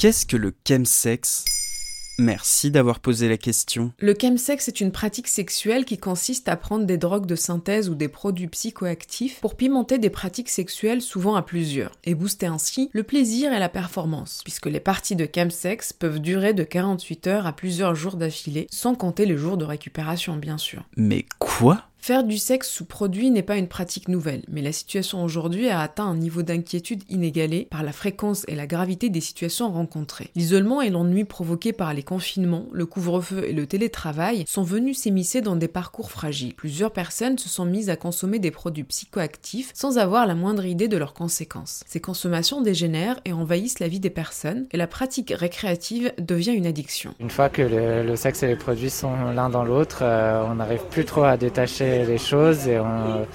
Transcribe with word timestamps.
Qu'est-ce 0.00 0.24
que 0.24 0.38
le 0.38 0.54
chemsex? 0.66 1.44
Merci 2.18 2.70
d'avoir 2.70 3.00
posé 3.00 3.28
la 3.28 3.36
question. 3.36 3.92
Le 3.98 4.14
chemsex 4.18 4.66
est 4.66 4.80
une 4.80 4.92
pratique 4.92 5.28
sexuelle 5.28 5.84
qui 5.84 5.98
consiste 5.98 6.48
à 6.48 6.56
prendre 6.56 6.86
des 6.86 6.96
drogues 6.96 7.26
de 7.26 7.34
synthèse 7.34 7.90
ou 7.90 7.94
des 7.94 8.08
produits 8.08 8.46
psychoactifs 8.46 9.40
pour 9.42 9.56
pimenter 9.56 9.98
des 9.98 10.08
pratiques 10.08 10.48
sexuelles 10.48 11.02
souvent 11.02 11.34
à 11.34 11.42
plusieurs 11.42 11.92
et 12.04 12.14
booster 12.14 12.46
ainsi 12.46 12.88
le 12.94 13.02
plaisir 13.02 13.52
et 13.52 13.58
la 13.58 13.68
performance, 13.68 14.40
puisque 14.42 14.68
les 14.68 14.80
parties 14.80 15.16
de 15.16 15.28
chemsex 15.30 15.92
peuvent 15.92 16.20
durer 16.20 16.54
de 16.54 16.64
48 16.64 17.26
heures 17.26 17.46
à 17.46 17.52
plusieurs 17.52 17.94
jours 17.94 18.16
d'affilée, 18.16 18.68
sans 18.70 18.94
compter 18.94 19.26
les 19.26 19.36
jours 19.36 19.58
de 19.58 19.66
récupération 19.66 20.34
bien 20.34 20.56
sûr. 20.56 20.82
Mais 20.96 21.26
quoi? 21.38 21.89
Faire 22.10 22.24
du 22.24 22.38
sexe 22.38 22.68
sous 22.68 22.86
produit 22.86 23.30
n'est 23.30 23.44
pas 23.44 23.56
une 23.56 23.68
pratique 23.68 24.08
nouvelle, 24.08 24.42
mais 24.48 24.62
la 24.62 24.72
situation 24.72 25.22
aujourd'hui 25.22 25.68
a 25.68 25.78
atteint 25.78 26.06
un 26.06 26.16
niveau 26.16 26.42
d'inquiétude 26.42 27.04
inégalé 27.08 27.68
par 27.70 27.84
la 27.84 27.92
fréquence 27.92 28.44
et 28.48 28.56
la 28.56 28.66
gravité 28.66 29.10
des 29.10 29.20
situations 29.20 29.70
rencontrées. 29.70 30.30
L'isolement 30.34 30.82
et 30.82 30.90
l'ennui 30.90 31.24
provoqués 31.24 31.72
par 31.72 31.94
les 31.94 32.02
confinements, 32.02 32.66
le 32.72 32.84
couvre-feu 32.84 33.44
et 33.46 33.52
le 33.52 33.64
télétravail 33.64 34.42
sont 34.48 34.64
venus 34.64 34.98
s'émisser 34.98 35.40
dans 35.40 35.54
des 35.54 35.68
parcours 35.68 36.10
fragiles. 36.10 36.54
Plusieurs 36.54 36.90
personnes 36.90 37.38
se 37.38 37.48
sont 37.48 37.64
mises 37.64 37.90
à 37.90 37.94
consommer 37.94 38.40
des 38.40 38.50
produits 38.50 38.82
psychoactifs 38.82 39.70
sans 39.72 39.96
avoir 39.96 40.26
la 40.26 40.34
moindre 40.34 40.64
idée 40.64 40.88
de 40.88 40.96
leurs 40.96 41.14
conséquences. 41.14 41.84
Ces 41.86 42.00
consommations 42.00 42.60
dégénèrent 42.60 43.20
et 43.24 43.32
envahissent 43.32 43.78
la 43.78 43.86
vie 43.86 44.00
des 44.00 44.10
personnes, 44.10 44.66
et 44.72 44.78
la 44.78 44.88
pratique 44.88 45.32
récréative 45.32 46.12
devient 46.18 46.54
une 46.54 46.66
addiction. 46.66 47.14
Une 47.20 47.30
fois 47.30 47.50
que 47.50 47.62
le, 47.62 48.16
sexe 48.16 48.42
et 48.42 48.48
les 48.48 48.56
produits 48.56 48.90
sont 48.90 49.14
l'un 49.32 49.48
dans 49.48 49.62
l'autre, 49.62 50.00
euh, 50.02 50.42
on 50.44 50.56
n'arrive 50.56 50.82
plus 50.90 51.04
trop 51.04 51.22
à 51.22 51.36
détacher 51.36 51.99
les 52.04 52.18
choses 52.18 52.68
et, 52.68 52.80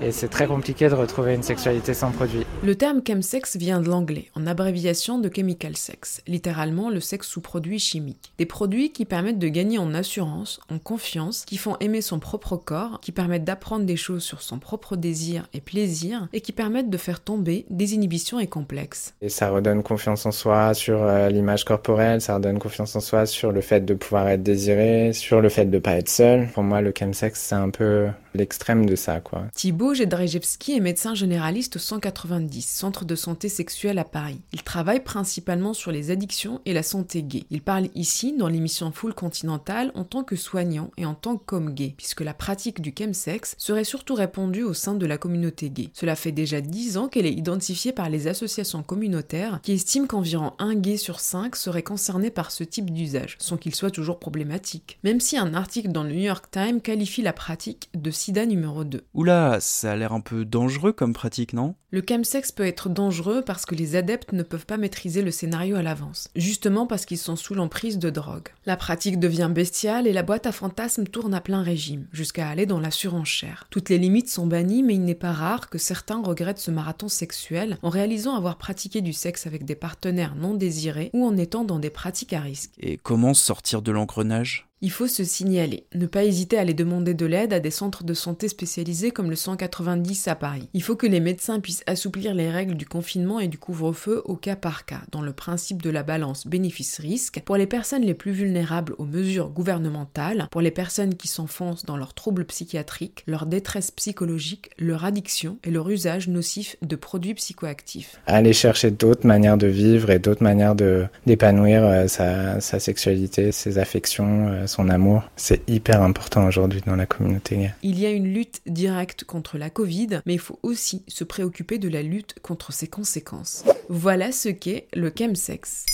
et 0.00 0.12
c'est 0.12 0.28
très 0.28 0.46
compliqué 0.46 0.88
de 0.88 0.94
retrouver 0.94 1.34
une 1.34 1.42
sexualité 1.42 1.94
sans 1.94 2.10
produit. 2.10 2.44
Le 2.62 2.74
terme 2.74 3.00
chemsex 3.06 3.56
vient 3.56 3.80
de 3.80 3.88
l'anglais, 3.88 4.30
en 4.34 4.46
abréviation 4.46 5.18
de 5.18 5.30
chemical 5.34 5.76
sex, 5.76 6.22
littéralement 6.26 6.90
le 6.90 7.00
sexe 7.00 7.28
sous 7.28 7.40
produits 7.40 7.78
chimiques. 7.78 8.32
Des 8.38 8.46
produits 8.46 8.92
qui 8.92 9.04
permettent 9.04 9.38
de 9.38 9.48
gagner 9.48 9.78
en 9.78 9.94
assurance, 9.94 10.60
en 10.70 10.78
confiance, 10.78 11.44
qui 11.44 11.56
font 11.56 11.76
aimer 11.80 12.00
son 12.00 12.18
propre 12.18 12.56
corps, 12.56 13.00
qui 13.00 13.12
permettent 13.12 13.44
d'apprendre 13.44 13.84
des 13.84 13.96
choses 13.96 14.22
sur 14.22 14.42
son 14.42 14.58
propre 14.58 14.96
désir 14.96 15.48
et 15.52 15.60
plaisir, 15.60 16.28
et 16.32 16.40
qui 16.40 16.52
permettent 16.52 16.90
de 16.90 16.96
faire 16.96 17.20
tomber 17.20 17.66
des 17.70 17.94
inhibitions 17.94 18.38
et 18.40 18.46
complexes. 18.46 19.14
Et 19.20 19.28
ça 19.28 19.50
redonne 19.50 19.82
confiance 19.82 20.26
en 20.26 20.32
soi 20.32 20.74
sur 20.74 21.02
euh, 21.02 21.28
l'image 21.28 21.64
corporelle, 21.64 22.20
ça 22.20 22.36
redonne 22.36 22.58
confiance 22.58 22.96
en 22.96 23.00
soi 23.00 23.26
sur 23.26 23.52
le 23.52 23.60
fait 23.60 23.84
de 23.84 23.94
pouvoir 23.94 24.28
être 24.28 24.42
désiré, 24.42 25.12
sur 25.12 25.40
le 25.40 25.48
fait 25.48 25.66
de 25.66 25.78
pas 25.78 25.96
être 25.96 26.08
seul. 26.08 26.48
Pour 26.54 26.62
moi, 26.62 26.80
le 26.80 26.92
chemsex, 26.96 27.40
c'est 27.40 27.54
un 27.54 27.70
peu 27.70 28.08
l'extrême 28.34 28.86
de 28.86 28.96
ça, 28.96 29.20
quoi. 29.20 29.46
Thibaut 29.54 29.94
Jedrzejewski 29.94 30.72
est 30.72 30.80
médecin 30.80 31.14
généraliste 31.14 31.76
au 31.76 31.78
190, 31.78 32.62
centre 32.62 33.04
de 33.04 33.14
santé 33.14 33.48
sexuelle 33.48 33.98
à 33.98 34.04
Paris. 34.04 34.40
Il 34.52 34.62
travaille 34.62 35.00
principalement 35.00 35.74
sur 35.74 35.92
les 35.92 36.10
addictions 36.10 36.60
et 36.66 36.72
la 36.72 36.82
santé 36.82 37.22
gay. 37.22 37.44
Il 37.50 37.62
parle 37.62 37.88
ici, 37.94 38.34
dans 38.36 38.48
l'émission 38.48 38.92
Full 38.92 39.14
Continental, 39.14 39.92
en 39.94 40.04
tant 40.04 40.24
que 40.24 40.36
soignant 40.36 40.90
et 40.96 41.06
en 41.06 41.14
tant 41.14 41.36
qu'homme 41.36 41.74
gay, 41.74 41.94
puisque 41.96 42.20
la 42.20 42.34
pratique 42.34 42.80
du 42.80 42.94
chemsex 42.96 43.54
serait 43.58 43.84
surtout 43.84 44.14
répandue 44.14 44.62
au 44.62 44.74
sein 44.74 44.94
de 44.94 45.06
la 45.06 45.18
communauté 45.18 45.70
gay. 45.70 45.90
Cela 45.92 46.16
fait 46.16 46.32
déjà 46.32 46.60
10 46.60 46.96
ans 46.96 47.08
qu'elle 47.08 47.26
est 47.26 47.32
identifiée 47.32 47.92
par 47.92 48.08
les 48.08 48.28
associations 48.28 48.82
communautaires 48.82 49.60
qui 49.62 49.72
estiment 49.72 50.06
qu'environ 50.06 50.52
un 50.58 50.74
gay 50.74 50.96
sur 50.96 51.20
5 51.20 51.56
serait 51.56 51.82
concerné 51.82 52.30
par 52.30 52.50
ce 52.50 52.64
type 52.64 52.90
d'usage, 52.90 53.36
sans 53.38 53.56
qu'il 53.56 53.74
soit 53.74 53.90
toujours 53.90 54.18
problématique. 54.18 54.98
Même 55.04 55.20
si 55.20 55.36
un 55.36 55.54
article 55.54 55.92
dans 55.92 56.04
le 56.04 56.12
New 56.12 56.20
York 56.20 56.46
Times 56.50 56.80
qualifie 56.80 57.22
la 57.22 57.32
pratique 57.32 57.88
de 57.94 58.10
sida 58.22 58.46
numéro 58.46 58.84
2. 58.84 59.02
Oula, 59.14 59.58
ça 59.60 59.90
a 59.90 59.96
l'air 59.96 60.12
un 60.12 60.20
peu 60.20 60.44
dangereux 60.44 60.92
comme 60.92 61.12
pratique, 61.12 61.54
non? 61.54 61.74
Le 61.90 62.02
chemsex 62.08 62.52
peut 62.52 62.64
être 62.64 62.88
dangereux 62.88 63.42
parce 63.44 63.66
que 63.66 63.74
les 63.74 63.96
adeptes 63.96 64.32
ne 64.32 64.44
peuvent 64.44 64.64
pas 64.64 64.76
maîtriser 64.76 65.22
le 65.22 65.32
scénario 65.32 65.74
à 65.74 65.82
l'avance, 65.82 66.28
justement 66.36 66.86
parce 66.86 67.04
qu'ils 67.04 67.18
sont 67.18 67.34
sous 67.34 67.54
l'emprise 67.54 67.98
de 67.98 68.10
drogue. 68.10 68.48
La 68.64 68.76
pratique 68.76 69.18
devient 69.18 69.50
bestiale 69.52 70.06
et 70.06 70.12
la 70.12 70.22
boîte 70.22 70.46
à 70.46 70.52
fantasmes 70.52 71.06
tourne 71.06 71.34
à 71.34 71.40
plein 71.40 71.62
régime, 71.62 72.06
jusqu'à 72.12 72.48
aller 72.48 72.64
dans 72.64 72.78
la 72.78 72.92
surenchère. 72.92 73.66
Toutes 73.70 73.88
les 73.88 73.98
limites 73.98 74.30
sont 74.30 74.46
bannies, 74.46 74.84
mais 74.84 74.94
il 74.94 75.04
n'est 75.04 75.16
pas 75.16 75.32
rare 75.32 75.68
que 75.68 75.78
certains 75.78 76.22
regrettent 76.22 76.58
ce 76.58 76.70
marathon 76.70 77.08
sexuel 77.08 77.76
en 77.82 77.88
réalisant 77.88 78.36
avoir 78.36 78.56
pratiqué 78.56 79.00
du 79.00 79.12
sexe 79.12 79.48
avec 79.48 79.64
des 79.64 79.74
partenaires 79.74 80.36
non 80.36 80.54
désirés 80.54 81.10
ou 81.12 81.26
en 81.26 81.36
étant 81.36 81.64
dans 81.64 81.80
des 81.80 81.90
pratiques 81.90 82.32
à 82.32 82.40
risque. 82.40 82.70
Et 82.78 82.98
comment 82.98 83.34
sortir 83.34 83.82
de 83.82 83.90
l'engrenage? 83.90 84.68
Il 84.82 84.90
faut 84.90 85.06
se 85.06 85.22
signaler. 85.22 85.84
Ne 85.94 86.06
pas 86.06 86.24
hésiter 86.24 86.58
à 86.58 86.62
aller 86.62 86.74
demander 86.74 87.14
de 87.14 87.24
l'aide 87.24 87.52
à 87.52 87.60
des 87.60 87.70
centres 87.70 88.02
de 88.02 88.14
santé 88.14 88.48
spécialisés 88.48 89.12
comme 89.12 89.30
le 89.30 89.36
190 89.36 90.26
à 90.26 90.34
Paris. 90.34 90.68
Il 90.74 90.82
faut 90.82 90.96
que 90.96 91.06
les 91.06 91.20
médecins 91.20 91.60
puissent 91.60 91.84
assouplir 91.86 92.34
les 92.34 92.50
règles 92.50 92.74
du 92.74 92.84
confinement 92.84 93.38
et 93.38 93.46
du 93.46 93.58
couvre-feu 93.58 94.22
au 94.24 94.34
cas 94.34 94.56
par 94.56 94.84
cas, 94.84 95.02
dans 95.12 95.22
le 95.22 95.32
principe 95.32 95.82
de 95.82 95.90
la 95.90 96.02
balance 96.02 96.48
bénéfice-risque, 96.48 97.40
pour 97.44 97.56
les 97.56 97.68
personnes 97.68 98.02
les 98.02 98.14
plus 98.14 98.32
vulnérables 98.32 98.94
aux 98.98 99.04
mesures 99.04 99.50
gouvernementales, 99.50 100.48
pour 100.50 100.60
les 100.60 100.72
personnes 100.72 101.14
qui 101.14 101.28
s'enfoncent 101.28 101.84
dans 101.84 101.96
leurs 101.96 102.14
troubles 102.14 102.44
psychiatriques, 102.44 103.22
leur 103.28 103.46
détresse 103.46 103.92
psychologique, 103.92 104.70
leur 104.78 105.04
addiction 105.04 105.58
et 105.62 105.70
leur 105.70 105.88
usage 105.88 106.26
nocif 106.26 106.76
de 106.82 106.96
produits 106.96 107.34
psychoactifs. 107.34 108.20
Aller 108.26 108.52
chercher 108.52 108.90
d'autres 108.90 109.28
manières 109.28 109.58
de 109.58 109.68
vivre 109.68 110.10
et 110.10 110.18
d'autres 110.18 110.42
manières 110.42 110.74
d'épanouir 110.74 111.84
euh, 111.84 112.08
sa, 112.08 112.60
sexualité, 112.60 113.52
ses 113.52 113.78
affections, 113.78 114.48
euh, 114.48 114.66
son 114.72 114.88
amour. 114.88 115.22
C'est 115.36 115.68
hyper 115.68 116.02
important 116.02 116.46
aujourd'hui 116.46 116.82
dans 116.86 116.96
la 116.96 117.06
communauté 117.06 117.70
Il 117.82 117.98
y 117.98 118.06
a 118.06 118.10
une 118.10 118.32
lutte 118.32 118.62
directe 118.66 119.24
contre 119.24 119.58
la 119.58 119.70
Covid, 119.70 120.20
mais 120.26 120.34
il 120.34 120.40
faut 120.40 120.58
aussi 120.62 121.04
se 121.06 121.24
préoccuper 121.24 121.78
de 121.78 121.88
la 121.88 122.02
lutte 122.02 122.34
contre 122.42 122.72
ses 122.72 122.88
conséquences. 122.88 123.64
Voilà 123.88 124.32
ce 124.32 124.48
qu'est 124.48 124.88
le 124.94 125.12
chemsex. 125.16 125.84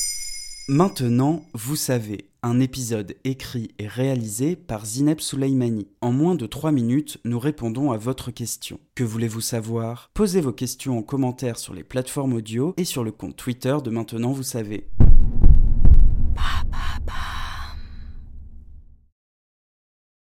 Maintenant, 0.68 1.44
vous 1.54 1.76
savez, 1.76 2.28
un 2.42 2.60
épisode 2.60 3.16
écrit 3.24 3.70
et 3.78 3.88
réalisé 3.88 4.54
par 4.54 4.84
Zineb 4.84 5.18
Souleimani. 5.18 5.88
En 6.02 6.12
moins 6.12 6.34
de 6.34 6.46
3 6.46 6.72
minutes, 6.72 7.18
nous 7.24 7.38
répondons 7.38 7.90
à 7.90 7.96
votre 7.96 8.30
question. 8.30 8.78
Que 8.94 9.02
voulez-vous 9.02 9.40
savoir? 9.40 10.10
Posez 10.14 10.40
vos 10.40 10.52
questions 10.52 10.98
en 10.98 11.02
commentaire 11.02 11.58
sur 11.58 11.74
les 11.74 11.84
plateformes 11.84 12.34
audio 12.34 12.74
et 12.76 12.84
sur 12.84 13.02
le 13.02 13.12
compte 13.12 13.36
Twitter 13.36 13.76
de 13.82 13.90
Maintenant, 13.90 14.32
vous 14.32 14.42
savez. 14.42 14.86